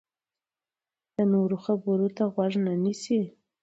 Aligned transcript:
د 1.15 1.17
نورو 1.33 1.57
خبرو 1.65 2.07
ته 2.17 2.23
غوږ 2.33 2.53
نه 2.65 2.73
نیسي. 2.83 3.21